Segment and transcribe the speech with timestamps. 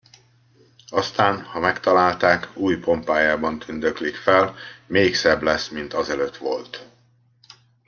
[0.89, 4.55] Aztán, ha megtalálták, új pompájában tündöklik fel,
[4.87, 6.87] még szebb lesz, mint azelőtt volt.